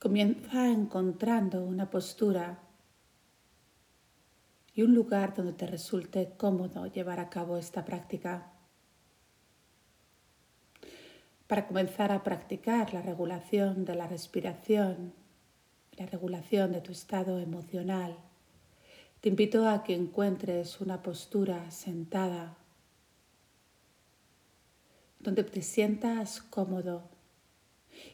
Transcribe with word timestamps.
Comienza 0.00 0.66
encontrando 0.66 1.62
una 1.62 1.90
postura 1.90 2.58
y 4.74 4.80
un 4.80 4.94
lugar 4.94 5.34
donde 5.34 5.52
te 5.52 5.66
resulte 5.66 6.32
cómodo 6.38 6.86
llevar 6.86 7.20
a 7.20 7.28
cabo 7.28 7.58
esta 7.58 7.84
práctica. 7.84 8.50
Para 11.46 11.66
comenzar 11.66 12.12
a 12.12 12.22
practicar 12.22 12.94
la 12.94 13.02
regulación 13.02 13.84
de 13.84 13.94
la 13.94 14.06
respiración, 14.06 15.12
la 15.98 16.06
regulación 16.06 16.72
de 16.72 16.80
tu 16.80 16.92
estado 16.92 17.38
emocional, 17.38 18.16
te 19.20 19.28
invito 19.28 19.68
a 19.68 19.84
que 19.84 19.94
encuentres 19.94 20.80
una 20.80 21.02
postura 21.02 21.70
sentada 21.70 22.56
donde 25.18 25.44
te 25.44 25.60
sientas 25.60 26.40
cómodo 26.40 27.19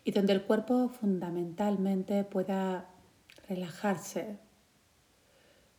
y 0.04 0.12
donde 0.12 0.32
el 0.32 0.42
cuerpo 0.42 0.88
fundamentalmente 0.88 2.24
pueda 2.24 2.88
relajarse, 3.48 4.38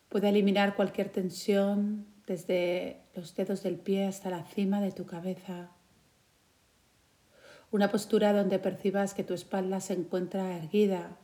pueda 0.09 0.29
eliminar 0.29 0.75
cualquier 0.75 1.09
tensión 1.09 2.07
desde 2.25 3.01
los 3.15 3.35
dedos 3.35 3.63
del 3.63 3.77
pie 3.77 4.05
hasta 4.05 4.29
la 4.29 4.43
cima 4.43 4.81
de 4.81 4.91
tu 4.91 5.05
cabeza. 5.05 5.71
Una 7.71 7.91
postura 7.91 8.33
donde 8.33 8.59
percibas 8.59 9.13
que 9.13 9.23
tu 9.23 9.33
espalda 9.33 9.79
se 9.81 9.93
encuentra 9.93 10.55
erguida 10.55 11.17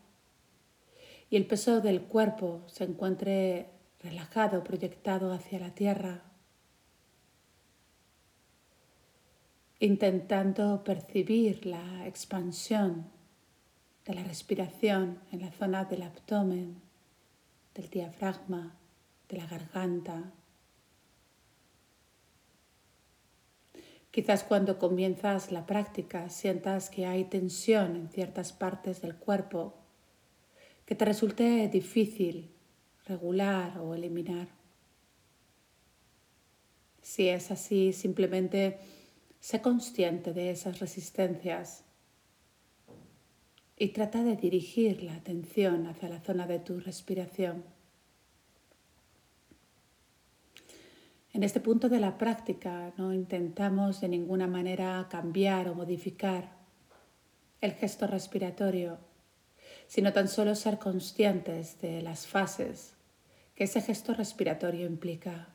y 1.30 1.38
el 1.38 1.46
peso 1.46 1.82
del 1.82 2.02
cuerpo 2.02 2.64
se 2.68 2.84
encuentre 2.84 3.70
relajado, 4.02 4.64
proyectado 4.64 5.32
hacia 5.32 5.60
la 5.60 5.74
tierra. 5.74 6.24
Intentando 9.84 10.82
percibir 10.86 11.66
la 11.66 12.08
expansión 12.08 13.06
de 14.06 14.14
la 14.14 14.24
respiración 14.24 15.20
en 15.34 15.42
la 15.42 15.52
zona 15.52 15.84
del 15.84 16.04
abdomen, 16.04 16.82
del 17.76 17.90
diafragma, 17.90 18.78
de 19.28 19.38
la 19.38 19.46
garganta. 19.46 20.32
Quizás 24.10 24.46
cuando 24.46 24.80
comienzas 24.80 25.52
la 25.52 25.66
práctica 25.66 26.30
sientas 26.30 26.90
que 26.90 27.06
hay 27.06 27.26
tensión 27.26 27.98
en 27.98 28.08
ciertas 28.08 28.54
partes 28.54 29.02
del 29.02 29.16
cuerpo 29.16 29.74
que 30.86 30.96
te 30.96 31.04
resulte 31.04 31.68
difícil 31.68 32.50
regular 33.06 33.78
o 33.80 33.96
eliminar. 33.96 34.48
Si 37.02 37.28
es 37.28 37.52
así, 37.52 37.92
simplemente 37.92 38.80
Sé 39.44 39.62
consciente 39.62 40.32
de 40.32 40.52
esas 40.52 40.80
resistencias 40.80 41.84
y 43.78 43.90
trata 43.90 44.24
de 44.24 44.38
dirigir 44.38 45.04
la 45.04 45.16
atención 45.16 45.86
hacia 45.88 46.08
la 46.08 46.22
zona 46.22 46.48
de 46.48 46.60
tu 46.60 46.80
respiración. 46.80 47.66
En 51.34 51.44
este 51.44 51.60
punto 51.60 51.90
de 51.90 52.00
la 52.00 52.18
práctica 52.18 52.94
no 52.96 53.14
intentamos 53.14 54.00
de 54.00 54.08
ninguna 54.08 54.48
manera 54.48 55.10
cambiar 55.12 55.68
o 55.68 55.76
modificar 55.76 56.56
el 57.60 57.74
gesto 57.74 58.08
respiratorio, 58.08 58.98
sino 59.88 60.14
tan 60.14 60.30
solo 60.30 60.56
ser 60.56 60.80
conscientes 60.80 61.82
de 61.82 62.02
las 62.02 62.28
fases 62.28 62.96
que 63.56 63.66
ese 63.66 63.82
gesto 63.82 64.14
respiratorio 64.14 64.86
implica. 64.86 65.53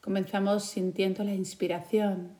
Comenzamos 0.00 0.64
sintiendo 0.64 1.24
la 1.24 1.34
inspiración, 1.34 2.34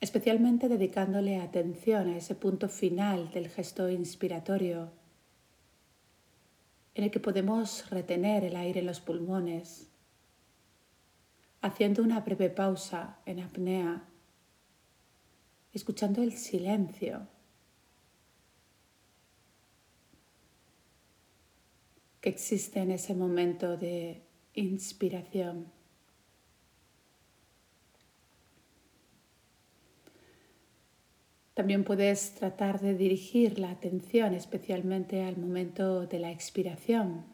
especialmente 0.00 0.68
dedicándole 0.68 1.40
atención 1.40 2.10
a 2.10 2.18
ese 2.18 2.34
punto 2.34 2.68
final 2.68 3.30
del 3.30 3.48
gesto 3.48 3.88
inspiratorio, 3.88 4.92
en 6.94 7.04
el 7.04 7.10
que 7.10 7.18
podemos 7.18 7.88
retener 7.88 8.44
el 8.44 8.56
aire 8.56 8.80
en 8.80 8.86
los 8.86 9.00
pulmones, 9.00 9.88
haciendo 11.62 12.02
una 12.02 12.20
breve 12.20 12.50
pausa 12.50 13.20
en 13.24 13.40
apnea, 13.40 14.04
escuchando 15.72 16.22
el 16.22 16.32
silencio. 16.32 17.26
que 22.20 22.30
existe 22.30 22.80
en 22.80 22.90
ese 22.90 23.14
momento 23.14 23.76
de 23.76 24.22
inspiración. 24.54 25.66
También 31.54 31.84
puedes 31.84 32.34
tratar 32.34 32.80
de 32.80 32.94
dirigir 32.94 33.60
la 33.60 33.70
atención 33.70 34.34
especialmente 34.34 35.22
al 35.22 35.36
momento 35.36 36.06
de 36.06 36.18
la 36.18 36.32
expiración, 36.32 37.24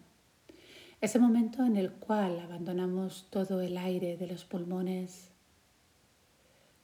ese 1.00 1.18
momento 1.18 1.64
en 1.64 1.78
el 1.78 1.92
cual 1.92 2.38
abandonamos 2.40 3.28
todo 3.30 3.62
el 3.62 3.78
aire 3.78 4.18
de 4.18 4.26
los 4.26 4.44
pulmones, 4.44 5.30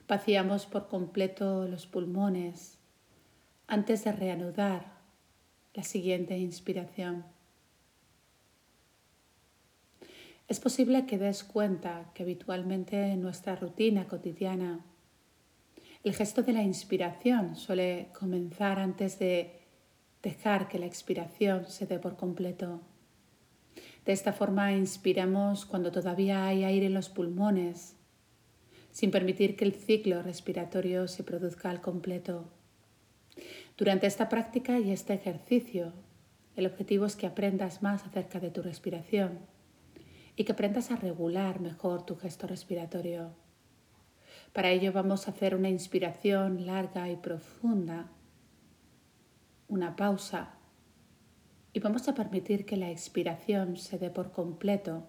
vaciamos 0.07 0.65
por 0.65 0.87
completo 0.87 1.67
los 1.67 1.85
pulmones 1.85 2.79
antes 3.67 4.03
de 4.05 4.13
reanudar 4.13 4.97
la 5.75 5.83
siguiente 5.83 6.35
inspiración. 6.39 7.36
Es 10.47 10.61
posible 10.61 11.05
que 11.05 11.17
des 11.17 11.43
cuenta 11.43 12.09
que 12.13 12.23
habitualmente 12.23 12.95
en 13.11 13.21
nuestra 13.21 13.57
rutina 13.57 14.07
cotidiana 14.07 14.85
el 16.05 16.13
gesto 16.13 16.41
de 16.41 16.53
la 16.53 16.63
inspiración 16.63 17.57
suele 17.57 18.07
comenzar 18.17 18.79
antes 18.79 19.19
de 19.19 19.59
dejar 20.23 20.69
que 20.69 20.79
la 20.79 20.85
expiración 20.85 21.65
se 21.67 21.85
dé 21.85 21.99
por 21.99 22.15
completo. 22.15 22.79
De 24.05 24.13
esta 24.13 24.31
forma 24.31 24.71
inspiramos 24.71 25.65
cuando 25.65 25.91
todavía 25.91 26.47
hay 26.47 26.63
aire 26.63 26.85
en 26.85 26.93
los 26.93 27.09
pulmones, 27.09 27.97
sin 28.91 29.11
permitir 29.11 29.57
que 29.57 29.65
el 29.65 29.73
ciclo 29.73 30.21
respiratorio 30.21 31.09
se 31.09 31.25
produzca 31.25 31.69
al 31.69 31.81
completo. 31.81 32.45
Durante 33.77 34.07
esta 34.07 34.29
práctica 34.29 34.79
y 34.79 34.91
este 34.91 35.13
ejercicio, 35.13 35.91
el 36.55 36.67
objetivo 36.67 37.05
es 37.05 37.17
que 37.17 37.27
aprendas 37.27 37.83
más 37.83 38.05
acerca 38.05 38.39
de 38.39 38.49
tu 38.49 38.61
respiración 38.61 39.39
y 40.37 40.45
que 40.45 40.53
aprendas 40.53 40.91
a 40.91 40.95
regular 40.95 41.59
mejor 41.59 42.05
tu 42.05 42.15
gesto 42.15 42.47
respiratorio. 42.47 43.31
Para 44.53 44.69
ello 44.69 44.93
vamos 44.93 45.27
a 45.27 45.31
hacer 45.31 45.55
una 45.55 45.67
inspiración 45.67 46.65
larga 46.65 47.09
y 47.09 47.15
profunda, 47.15 48.11
una 49.67 49.95
pausa 49.95 50.53
y 51.73 51.79
vamos 51.79 52.07
a 52.07 52.13
permitir 52.13 52.65
que 52.65 52.77
la 52.77 52.91
expiración 52.91 53.77
se 53.77 53.97
dé 53.97 54.11
por 54.11 54.31
completo 54.31 55.07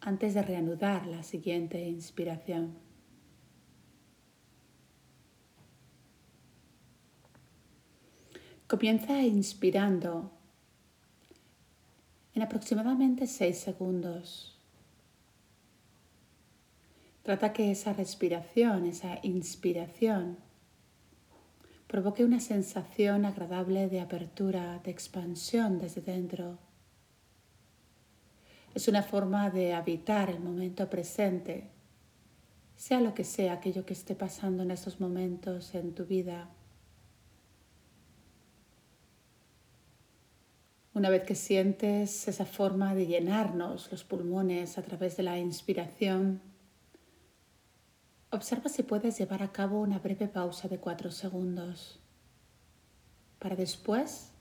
antes 0.00 0.34
de 0.34 0.42
reanudar 0.42 1.06
la 1.06 1.24
siguiente 1.24 1.88
inspiración. 1.88 2.78
Comienza 8.68 9.22
inspirando 9.22 10.37
en 12.38 12.42
aproximadamente 12.42 13.26
6 13.26 13.58
segundos. 13.58 14.56
Trata 17.24 17.52
que 17.52 17.72
esa 17.72 17.92
respiración, 17.92 18.86
esa 18.86 19.18
inspiración, 19.24 20.38
provoque 21.88 22.24
una 22.24 22.38
sensación 22.38 23.24
agradable 23.24 23.88
de 23.88 24.00
apertura, 24.00 24.78
de 24.84 24.92
expansión 24.92 25.80
desde 25.80 26.00
dentro. 26.00 26.58
Es 28.72 28.86
una 28.86 29.02
forma 29.02 29.50
de 29.50 29.74
habitar 29.74 30.30
el 30.30 30.38
momento 30.38 30.88
presente, 30.88 31.72
sea 32.76 33.00
lo 33.00 33.14
que 33.14 33.24
sea 33.24 33.54
aquello 33.54 33.84
que 33.84 33.94
esté 33.94 34.14
pasando 34.14 34.62
en 34.62 34.70
estos 34.70 35.00
momentos 35.00 35.74
en 35.74 35.92
tu 35.92 36.04
vida. 36.06 36.48
Una 40.98 41.10
vez 41.10 41.22
que 41.22 41.36
sientes 41.36 42.26
esa 42.26 42.44
forma 42.44 42.92
de 42.92 43.06
llenarnos 43.06 43.88
los 43.92 44.02
pulmones 44.02 44.78
a 44.78 44.82
través 44.82 45.16
de 45.16 45.22
la 45.22 45.38
inspiración, 45.38 46.42
observa 48.32 48.68
si 48.68 48.82
puedes 48.82 49.16
llevar 49.16 49.44
a 49.44 49.52
cabo 49.52 49.80
una 49.80 50.00
breve 50.00 50.26
pausa 50.26 50.66
de 50.66 50.80
cuatro 50.80 51.12
segundos 51.12 52.00
para 53.38 53.54
después 53.54 54.32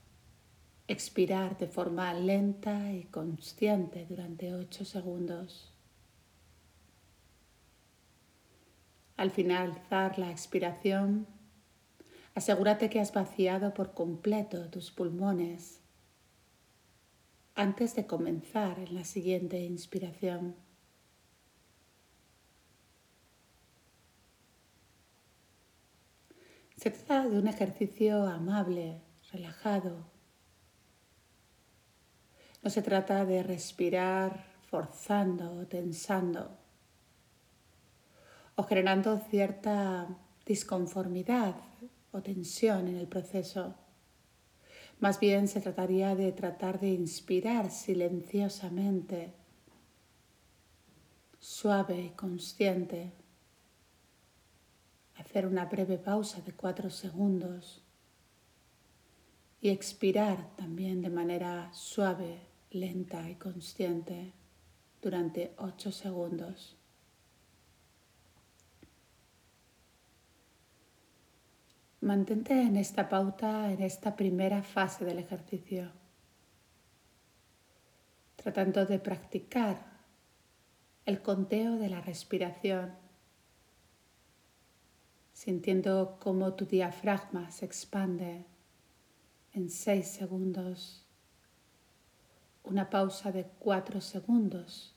expirar 0.88 1.60
de 1.60 1.68
forma 1.68 2.12
lenta 2.16 2.92
y 2.92 3.04
consciente 3.04 4.08
durante 4.10 4.56
ocho 4.56 4.84
segundos. 4.84 5.72
Al 9.16 9.30
finalizar 9.30 10.18
la 10.18 10.32
expiración, 10.32 11.28
asegúrate 12.34 12.90
que 12.90 13.00
has 13.00 13.14
vaciado 13.14 13.76
por 13.76 13.94
completo 13.94 14.72
tus 14.72 14.90
pulmones 14.90 15.84
antes 17.58 17.96
de 17.96 18.06
comenzar 18.06 18.78
en 18.78 18.94
la 18.94 19.04
siguiente 19.04 19.60
inspiración. 19.60 20.56
Se 26.76 26.92
trata 26.92 27.28
de 27.28 27.40
un 27.40 27.48
ejercicio 27.48 28.28
amable, 28.28 29.02
relajado. 29.32 30.06
No 32.62 32.70
se 32.70 32.84
trata 32.84 33.26
de 33.26 33.42
respirar 33.42 34.46
forzando 34.70 35.54
o 35.54 35.66
tensando 35.66 36.56
o 38.56 38.64
generando 38.64 39.18
cierta 39.32 40.08
disconformidad 40.46 41.56
o 42.12 42.22
tensión 42.22 42.88
en 42.88 42.98
el 42.98 43.08
proceso. 43.08 43.87
Más 45.00 45.20
bien 45.20 45.48
se 45.48 45.62
trataría 45.62 46.16
de 46.16 46.32
tratar 46.32 46.80
de 46.80 46.90
inspirar 46.90 47.70
silenciosamente, 47.70 49.34
suave 51.40 52.02
y 52.02 52.10
consciente 52.10 53.12
hacer 55.18 55.46
una 55.46 55.66
breve 55.66 55.98
pausa 55.98 56.42
de 56.42 56.54
cuatro 56.54 56.90
segundos 56.90 57.84
y 59.62 59.70
expirar 59.70 60.56
también 60.56 61.02
de 61.02 61.10
manera 61.10 61.70
suave, 61.74 62.40
lenta 62.72 63.30
y 63.30 63.36
consciente 63.36 64.32
durante 65.02 65.54
ocho 65.58 65.92
segundos. 65.92 66.77
Mantente 72.08 72.54
en 72.54 72.78
esta 72.78 73.10
pauta, 73.10 73.70
en 73.70 73.82
esta 73.82 74.16
primera 74.16 74.64
fase 74.64 75.04
del 75.04 75.20
ejercicio, 75.20 75.92
tratando 78.38 78.86
de 78.86 78.98
practicar 78.98 79.76
el 81.04 81.22
conteo 81.22 81.76
de 81.76 81.90
la 81.90 82.00
respiración 82.00 82.94
sintiendo 85.34 86.18
cómo 86.22 86.54
tu 86.54 86.66
diafragma 86.66 87.52
se 87.52 87.66
expande 87.66 88.46
en 89.52 89.70
seis 89.70 90.08
segundos, 90.08 91.06
una 92.64 92.90
pausa 92.90 93.34
de 93.34 93.44
cuatro 93.60 94.00
segundos 94.00 94.96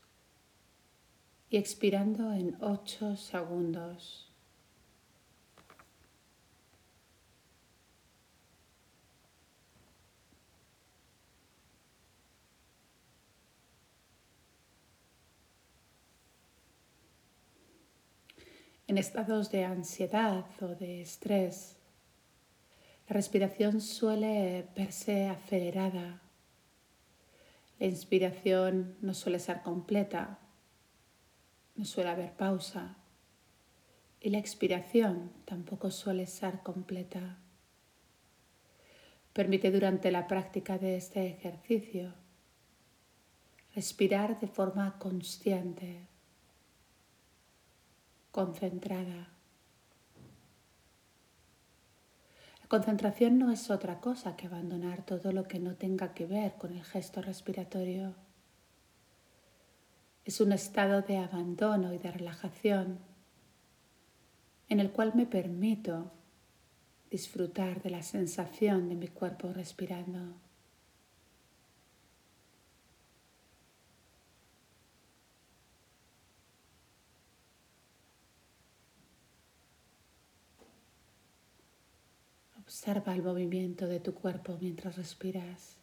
y 1.51 1.57
expirando 1.57 2.33
en 2.33 2.57
ocho 2.61 3.17
segundos. 3.17 4.30
En 18.91 18.99
estados 18.99 19.53
de 19.53 19.65
ansiedad 19.65 20.45
o 20.61 20.75
de 20.75 21.01
estrés, 21.01 21.77
la 23.07 23.15
respiración 23.15 23.81
suele 23.81 24.67
verse 24.75 25.29
acelerada. 25.29 26.21
La 27.79 27.87
inspiración 27.87 28.97
no 29.01 29.15
suele 29.15 29.39
ser 29.39 29.63
completa, 29.63 30.41
no 31.77 31.85
suele 31.85 32.11
haber 32.11 32.33
pausa 32.33 32.97
y 34.21 34.31
la 34.31 34.39
expiración 34.39 35.31
tampoco 35.45 35.93
suele 35.93 36.27
ser 36.27 36.59
completa. 36.59 37.39
Permite 39.33 39.71
durante 39.71 40.11
la 40.11 40.27
práctica 40.27 40.79
de 40.79 40.97
este 40.97 41.29
ejercicio 41.29 42.13
respirar 43.73 44.41
de 44.41 44.49
forma 44.49 44.99
consciente 44.99 46.10
concentrada. 48.31 49.29
La 52.63 52.69
concentración 52.69 53.39
no 53.39 53.51
es 53.51 53.71
otra 53.71 54.01
cosa 54.01 54.37
que 54.37 54.47
abandonar 54.47 55.05
todo 55.05 55.33
lo 55.33 55.45
que 55.45 55.59
no 55.59 55.75
tenga 55.75 56.15
que 56.15 56.27
ver 56.27 56.55
con 56.55 56.73
el 56.73 56.85
gesto 56.85 57.21
respiratorio. 57.21 58.15
Es 60.25 60.41
un 60.41 60.53
estado 60.53 61.03
de 61.03 61.19
abandono 61.19 61.93
y 61.93 61.99
de 61.99 62.13
relajación 62.13 62.99
en 64.69 64.79
el 64.79 64.93
cual 64.93 65.13
me 65.15 65.27
permito 65.27 66.13
disfrutar 67.11 67.83
de 67.83 67.91
la 67.91 68.03
sensación 68.03 68.89
de 68.89 68.95
mi 68.95 69.09
cuerpo 69.09 69.53
respirando. 69.53 70.37
Observa 82.71 83.13
el 83.17 83.25
movimiento 83.25 83.89
de 83.89 83.99
tu 83.99 84.15
cuerpo 84.15 84.57
mientras 84.61 84.97
respiras. 84.97 85.77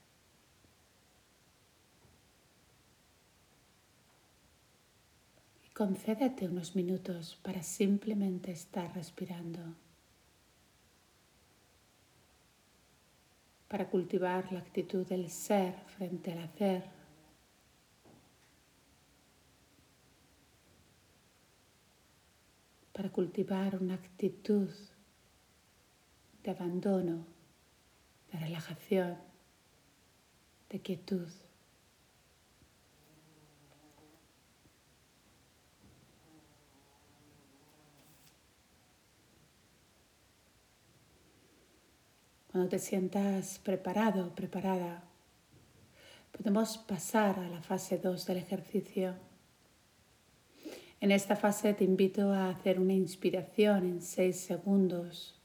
Y 5.65 5.69
concédete 5.73 6.47
unos 6.47 6.77
minutos 6.77 7.37
para 7.43 7.61
simplemente 7.61 8.53
estar 8.53 8.95
respirando. 8.95 9.59
Para 13.67 13.89
cultivar 13.89 14.49
la 14.53 14.59
actitud 14.59 15.05
del 15.05 15.29
ser 15.29 15.73
frente 15.97 16.31
al 16.31 16.39
hacer. 16.39 16.85
Para 22.93 23.11
cultivar 23.11 23.75
una 23.75 23.95
actitud 23.95 24.69
de 26.47 26.51
abandono, 26.51 27.25
de 28.31 28.39
relajación, 28.39 29.17
de 30.69 30.79
quietud. 30.79 31.27
Cuando 42.49 42.69
te 42.69 42.79
sientas 42.79 43.59
preparado, 43.59 44.33
preparada, 44.33 45.03
podemos 46.31 46.77
pasar 46.77 47.39
a 47.39 47.49
la 47.49 47.61
fase 47.61 47.97
2 47.97 48.25
del 48.25 48.37
ejercicio. 48.37 49.15
En 51.01 51.11
esta 51.11 51.35
fase 51.35 51.73
te 51.73 51.83
invito 51.83 52.31
a 52.31 52.49
hacer 52.49 52.79
una 52.79 52.93
inspiración 52.93 53.83
en 53.83 54.01
6 54.01 54.39
segundos 54.39 55.37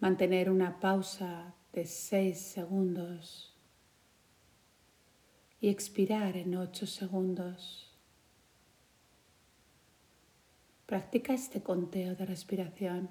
mantener 0.00 0.50
una 0.50 0.78
pausa 0.78 1.54
de 1.72 1.86
6 1.86 2.38
segundos 2.38 3.54
y 5.60 5.68
expirar 5.68 6.36
en 6.36 6.54
8 6.54 6.86
segundos. 6.86 7.92
Practica 10.86 11.34
este 11.34 11.62
conteo 11.62 12.14
de 12.14 12.26
respiración. 12.26 13.10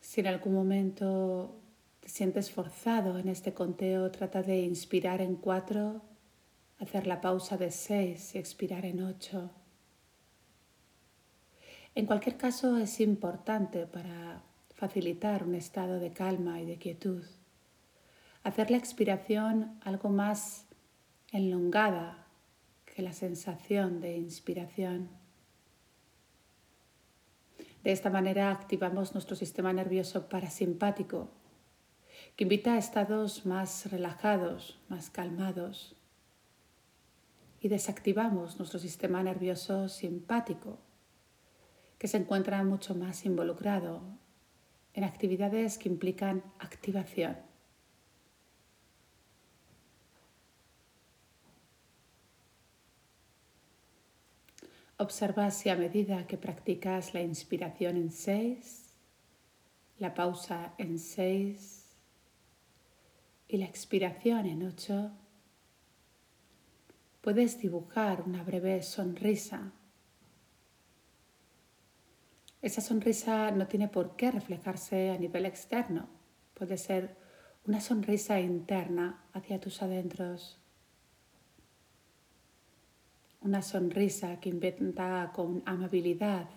Si 0.00 0.20
en 0.20 0.26
algún 0.26 0.54
momento 0.54 1.60
te 2.00 2.08
sientes 2.08 2.50
forzado 2.50 3.18
en 3.18 3.28
este 3.28 3.54
conteo, 3.54 4.10
trata 4.10 4.42
de 4.42 4.62
inspirar 4.62 5.20
en 5.20 5.36
4, 5.36 6.02
hacer 6.80 7.06
la 7.06 7.20
pausa 7.20 7.56
de 7.56 7.70
6 7.70 8.34
y 8.34 8.38
expirar 8.38 8.84
en 8.86 9.02
8. 9.02 9.59
En 11.94 12.06
cualquier 12.06 12.36
caso, 12.36 12.76
es 12.76 13.00
importante 13.00 13.86
para 13.86 14.42
facilitar 14.74 15.44
un 15.44 15.54
estado 15.54 15.98
de 15.98 16.12
calma 16.12 16.60
y 16.60 16.64
de 16.64 16.78
quietud. 16.78 17.24
Hacer 18.44 18.70
la 18.70 18.78
expiración 18.78 19.78
algo 19.82 20.08
más 20.08 20.66
enlongada 21.32 22.26
que 22.86 23.02
la 23.02 23.12
sensación 23.12 24.00
de 24.00 24.16
inspiración. 24.16 25.08
De 27.82 27.92
esta 27.92 28.08
manera 28.08 28.50
activamos 28.50 29.14
nuestro 29.14 29.36
sistema 29.36 29.72
nervioso 29.72 30.28
parasimpático, 30.28 31.28
que 32.36 32.44
invita 32.44 32.74
a 32.74 32.78
estados 32.78 33.46
más 33.46 33.90
relajados, 33.90 34.78
más 34.88 35.10
calmados. 35.10 35.96
Y 37.60 37.68
desactivamos 37.68 38.58
nuestro 38.58 38.78
sistema 38.78 39.22
nervioso 39.22 39.88
simpático, 39.88 40.78
que 42.00 42.08
se 42.08 42.16
encuentra 42.16 42.64
mucho 42.64 42.94
más 42.94 43.26
involucrado 43.26 44.00
en 44.94 45.04
actividades 45.04 45.76
que 45.76 45.90
implican 45.90 46.42
activación. 46.58 47.36
Observa 54.96 55.50
si 55.50 55.68
a 55.68 55.76
medida 55.76 56.26
que 56.26 56.38
practicas 56.38 57.12
la 57.12 57.20
inspiración 57.20 57.98
en 57.98 58.10
6, 58.10 58.94
la 59.98 60.14
pausa 60.14 60.72
en 60.78 60.98
6 60.98 61.84
y 63.48 63.58
la 63.58 63.66
expiración 63.66 64.46
en 64.46 64.62
8, 64.62 65.10
puedes 67.20 67.60
dibujar 67.60 68.22
una 68.22 68.42
breve 68.42 68.82
sonrisa. 68.82 69.74
Esa 72.62 72.82
sonrisa 72.82 73.50
no 73.52 73.66
tiene 73.66 73.88
por 73.88 74.16
qué 74.16 74.30
reflejarse 74.30 75.10
a 75.10 75.18
nivel 75.18 75.46
externo. 75.46 76.08
Puede 76.54 76.76
ser 76.76 77.16
una 77.66 77.80
sonrisa 77.80 78.38
interna 78.40 79.24
hacia 79.32 79.60
tus 79.60 79.82
adentros. 79.82 80.58
Una 83.40 83.62
sonrisa 83.62 84.38
que 84.40 84.50
inventa 84.50 85.32
con 85.34 85.62
amabilidad 85.64 86.48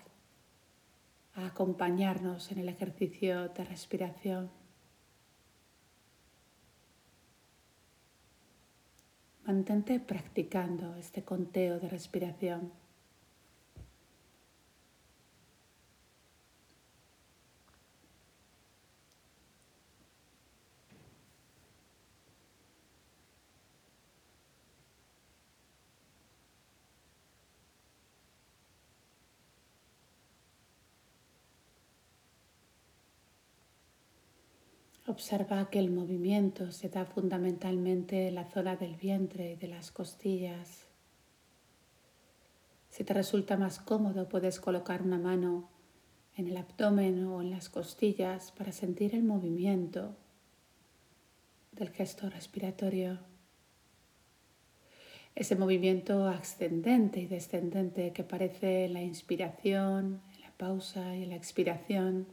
a 1.35 1.45
acompañarnos 1.47 2.51
en 2.51 2.59
el 2.59 2.69
ejercicio 2.69 3.47
de 3.49 3.63
respiración. 3.63 4.51
Mantente 9.45 9.99
practicando 9.99 10.95
este 10.95 11.23
conteo 11.23 11.79
de 11.79 11.87
respiración. 11.87 12.71
Observa 35.13 35.69
que 35.69 35.77
el 35.77 35.91
movimiento 35.91 36.71
se 36.71 36.89
da 36.89 37.05
fundamentalmente 37.05 38.29
en 38.29 38.33
la 38.33 38.45
zona 38.45 38.77
del 38.77 38.95
vientre 38.95 39.51
y 39.51 39.55
de 39.55 39.67
las 39.67 39.91
costillas. 39.91 40.85
Si 42.89 43.03
te 43.03 43.13
resulta 43.13 43.55
más 43.55 43.77
cómodo, 43.77 44.27
puedes 44.27 44.59
colocar 44.59 45.03
una 45.03 45.19
mano 45.19 45.69
en 46.35 46.47
el 46.47 46.57
abdomen 46.57 47.25
o 47.25 47.43
en 47.43 47.51
las 47.51 47.69
costillas 47.69 48.51
para 48.53 48.71
sentir 48.71 49.13
el 49.13 49.21
movimiento 49.21 50.15
del 51.73 51.91
gesto 51.91 52.27
respiratorio. 52.31 53.19
Ese 55.35 55.55
movimiento 55.55 56.27
ascendente 56.27 57.19
y 57.19 57.27
descendente 57.27 58.13
que 58.13 58.23
aparece 58.23 58.85
en 58.85 58.93
la 58.93 59.03
inspiración, 59.03 60.21
en 60.33 60.41
la 60.41 60.51
pausa 60.57 61.15
y 61.15 61.21
en 61.21 61.29
la 61.29 61.35
expiración 61.35 62.25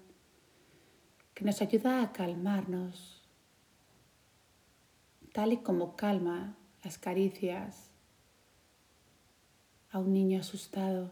que 1.40 1.46
nos 1.46 1.62
ayuda 1.62 2.02
a 2.02 2.12
calmarnos, 2.12 3.22
tal 5.32 5.54
y 5.54 5.56
como 5.56 5.96
calma 5.96 6.54
las 6.84 6.98
caricias 6.98 7.88
a 9.90 10.00
un 10.00 10.12
niño 10.12 10.40
asustado. 10.40 11.10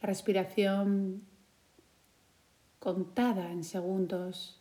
La 0.00 0.08
respiración 0.08 1.22
contada 2.80 3.52
en 3.52 3.62
segundos 3.62 4.60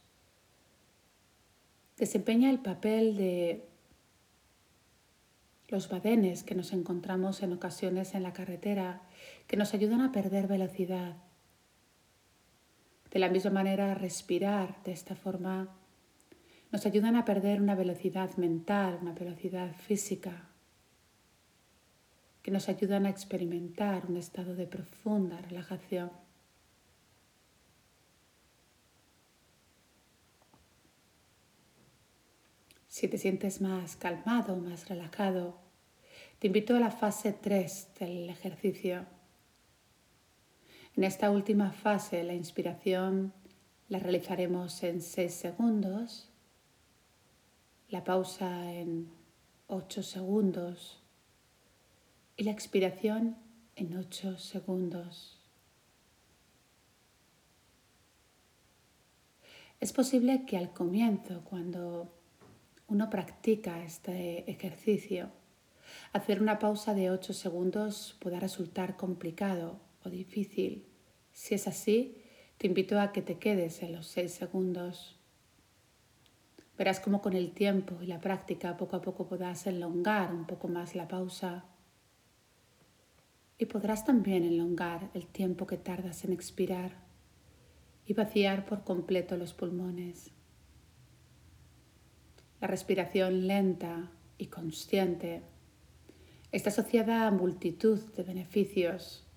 desempeña 1.98 2.52
el 2.52 2.60
papel 2.60 3.18
de 3.18 3.68
los 5.72 5.88
badenes 5.90 6.44
que 6.44 6.54
nos 6.54 6.74
encontramos 6.74 7.42
en 7.42 7.54
ocasiones 7.54 8.14
en 8.14 8.24
la 8.24 8.34
carretera, 8.34 9.02
que 9.48 9.58
nos 9.58 9.74
ayudan 9.74 10.02
a 10.02 10.12
perder 10.12 10.48
velocidad. 10.48 11.16
De 13.10 13.20
la 13.20 13.30
misma 13.30 13.52
manera, 13.52 13.96
respirar 13.96 14.84
de 14.84 14.92
esta 14.92 15.16
forma 15.16 15.70
nos 16.72 16.86
ayudan 16.86 17.16
a 17.16 17.26
perder 17.26 17.62
una 17.62 17.76
velocidad 17.76 18.36
mental, 18.38 19.00
una 19.02 19.14
velocidad 19.14 19.76
física, 19.76 20.50
que 22.42 22.52
nos 22.52 22.70
ayudan 22.70 23.06
a 23.06 23.10
experimentar 23.10 24.06
un 24.08 24.18
estado 24.18 24.56
de 24.56 24.68
profunda 24.68 25.42
relajación. 25.42 26.12
Si 32.92 33.08
te 33.08 33.18
sientes 33.18 33.62
más 33.62 33.96
calmado, 33.96 34.58
más 34.58 34.90
relajado, 34.90 35.58
te 36.40 36.48
invito 36.48 36.76
a 36.76 36.80
la 36.82 36.92
fase 36.92 37.32
3 37.32 37.88
del 37.98 38.30
ejercicio. 38.30 39.06
En 40.98 41.06
esta 41.06 41.32
última 41.32 41.72
fase, 41.72 42.22
la 42.26 42.34
inspiración 42.34 43.32
la 43.88 44.00
realizaremos 44.00 44.84
en 44.84 45.02
6 45.02 45.34
segundos, 45.34 46.28
la 47.88 48.04
pausa 48.04 48.74
en 48.74 49.10
8 49.68 50.04
segundos 50.04 51.02
y 52.36 52.44
la 52.44 52.52
expiración 52.52 53.38
en 53.78 53.96
8 53.96 54.38
segundos. 54.38 55.40
Es 59.80 59.94
posible 59.94 60.44
que 60.46 60.58
al 60.58 60.74
comienzo, 60.74 61.42
cuando 61.46 62.21
uno 62.92 63.10
practica 63.10 63.82
este 63.86 64.52
ejercicio, 64.52 65.30
hacer 66.12 66.42
una 66.42 66.60
pausa 66.60 66.94
de 66.94 67.10
8 67.10 67.32
segundos 67.32 68.18
pueda 68.20 68.38
resultar 68.38 68.98
complicado 68.98 69.80
o 70.04 70.10
difícil. 70.10 70.86
Si 71.32 71.56
es 71.56 71.70
así, 71.70 72.22
te 72.58 72.68
invito 72.68 73.00
a 73.00 73.14
que 73.14 73.22
te 73.22 73.40
quedes 73.40 73.82
en 73.82 73.94
los 73.94 74.08
6 74.08 74.34
segundos. 74.34 75.18
Verás 76.78 77.00
cómo 77.00 77.22
con 77.22 77.32
el 77.32 77.54
tiempo 77.54 77.96
y 78.02 78.08
la 78.08 78.20
práctica 78.20 78.76
poco 78.76 78.98
a 78.98 79.02
poco 79.02 79.26
podrás 79.26 79.66
elongar 79.68 80.34
un 80.34 80.46
poco 80.46 80.68
más 80.68 80.94
la 80.94 81.08
pausa. 81.08 81.64
Y 83.58 83.68
podrás 83.68 84.04
también 84.04 84.44
elongar 84.44 85.12
el 85.14 85.28
tiempo 85.28 85.66
que 85.66 85.78
tardas 85.78 86.26
en 86.26 86.34
expirar 86.34 86.92
y 88.06 88.14
vaciar 88.14 88.66
por 88.66 88.84
completo 88.84 89.38
los 89.38 89.54
pulmones. 89.54 90.34
La 92.62 92.68
respiración 92.68 93.48
lenta 93.48 94.12
y 94.38 94.46
consciente 94.46 95.42
está 96.52 96.70
asociada 96.70 97.26
a 97.26 97.32
multitud 97.32 98.00
de 98.14 98.22
beneficios 98.22 99.28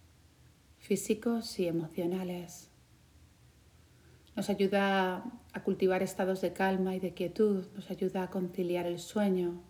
físicos 0.76 1.58
y 1.58 1.66
emocionales. 1.66 2.70
Nos 4.36 4.50
ayuda 4.50 5.24
a 5.54 5.62
cultivar 5.62 6.02
estados 6.02 6.42
de 6.42 6.52
calma 6.52 6.94
y 6.96 7.00
de 7.00 7.14
quietud, 7.14 7.66
nos 7.74 7.90
ayuda 7.90 8.24
a 8.24 8.30
conciliar 8.30 8.84
el 8.84 8.98
sueño, 8.98 9.62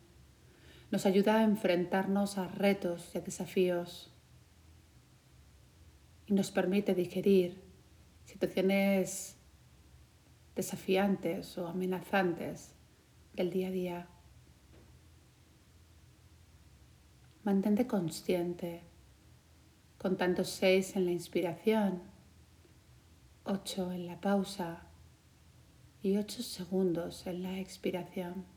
nos 0.90 1.06
ayuda 1.06 1.38
a 1.38 1.44
enfrentarnos 1.44 2.38
a 2.38 2.48
retos 2.48 3.14
y 3.14 3.18
a 3.18 3.20
desafíos 3.20 4.12
y 6.26 6.32
nos 6.32 6.50
permite 6.50 6.92
digerir 6.92 7.62
situaciones 8.24 9.36
desafiantes 10.56 11.56
o 11.56 11.68
amenazantes 11.68 12.73
del 13.34 13.50
día 13.50 13.68
a 13.68 13.70
día. 13.70 14.08
Mantente 17.42 17.86
consciente, 17.86 18.82
contando 19.98 20.44
seis 20.44 20.96
en 20.96 21.04
la 21.06 21.12
inspiración, 21.12 22.02
ocho 23.44 23.92
en 23.92 24.06
la 24.06 24.20
pausa 24.20 24.86
y 26.00 26.16
ocho 26.16 26.42
segundos 26.42 27.26
en 27.26 27.42
la 27.42 27.58
expiración. 27.58 28.53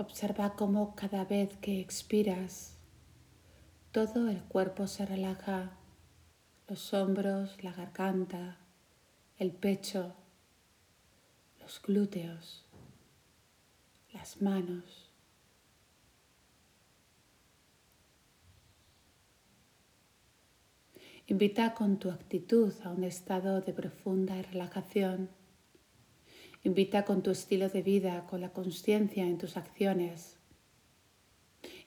Observa 0.00 0.54
cómo 0.56 0.94
cada 0.96 1.26
vez 1.26 1.58
que 1.58 1.78
expiras, 1.78 2.74
todo 3.92 4.30
el 4.30 4.42
cuerpo 4.44 4.86
se 4.86 5.04
relaja, 5.04 5.72
los 6.68 6.94
hombros, 6.94 7.62
la 7.62 7.72
garganta, 7.72 8.56
el 9.36 9.52
pecho, 9.52 10.14
los 11.60 11.82
glúteos, 11.82 12.64
las 14.14 14.40
manos. 14.40 15.10
Invita 21.26 21.74
con 21.74 21.98
tu 21.98 22.10
actitud 22.10 22.72
a 22.84 22.88
un 22.88 23.04
estado 23.04 23.60
de 23.60 23.74
profunda 23.74 24.40
relajación. 24.40 25.39
Invita 26.62 27.06
con 27.06 27.22
tu 27.22 27.30
estilo 27.30 27.70
de 27.70 27.80
vida, 27.80 28.26
con 28.26 28.42
la 28.42 28.50
conciencia 28.50 29.24
en 29.24 29.38
tus 29.38 29.56
acciones. 29.56 30.36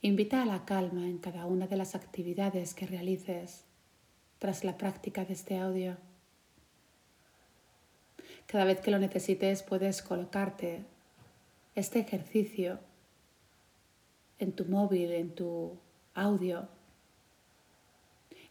Invita 0.02 0.42
a 0.42 0.46
la 0.46 0.66
calma 0.66 1.06
en 1.06 1.20
cada 1.20 1.46
una 1.46 1.68
de 1.68 1.78
las 1.78 1.94
actividades 1.94 2.74
que 2.74 2.88
realices 2.88 3.66
tras 4.40 4.64
la 4.64 4.76
práctica 4.76 5.26
de 5.26 5.34
este 5.34 5.60
audio. 5.60 5.98
Cada 8.48 8.66
vez 8.66 8.80
que 8.82 8.90
lo 8.90 8.98
necesites 8.98 9.62
puedes 9.62 10.02
colocarte 10.02 10.84
este 11.76 12.00
ejercicio 12.00 12.80
en 14.40 14.54
tu 14.54 14.66
móvil, 14.66 15.12
en 15.12 15.36
tu 15.36 15.78
audio 16.16 16.68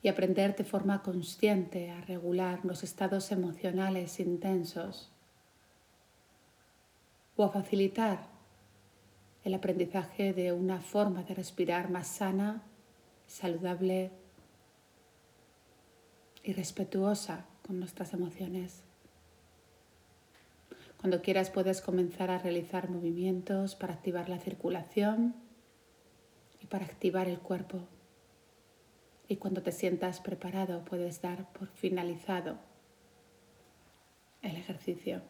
y 0.02 0.08
aprender 0.08 0.54
de 0.54 0.64
forma 0.64 1.02
consciente 1.02 1.90
a 1.90 2.00
regular 2.02 2.64
los 2.64 2.84
estados 2.84 3.32
emocionales 3.32 4.20
intensos 4.20 5.12
o 7.36 7.44
a 7.44 7.50
facilitar 7.50 8.28
el 9.44 9.54
aprendizaje 9.54 10.32
de 10.32 10.52
una 10.52 10.80
forma 10.80 11.22
de 11.24 11.34
respirar 11.34 11.90
más 11.90 12.06
sana, 12.06 12.62
saludable 13.26 14.10
y 16.44 16.52
respetuosa 16.52 17.46
con 17.66 17.78
nuestras 17.80 18.12
emociones. 18.12 18.82
Cuando 21.00 21.22
quieras 21.22 21.50
puedes 21.50 21.80
comenzar 21.80 22.30
a 22.30 22.38
realizar 22.38 22.88
movimientos 22.88 23.74
para 23.74 23.94
activar 23.94 24.28
la 24.28 24.38
circulación 24.38 25.34
y 26.60 26.66
para 26.66 26.84
activar 26.84 27.26
el 27.28 27.40
cuerpo 27.40 27.80
y 29.32 29.36
cuando 29.36 29.62
te 29.62 29.72
sientas 29.72 30.20
preparado 30.20 30.84
puedes 30.84 31.22
dar 31.22 31.50
por 31.52 31.68
finalizado 31.68 32.58
el 34.42 34.56
ejercicio. 34.56 35.22